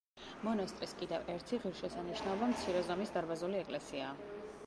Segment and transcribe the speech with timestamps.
[0.45, 4.11] მონასტრის კიდევ ერთი ღირსშესანიშნაობა მცირე ზომის დარბაზული ეკლესია.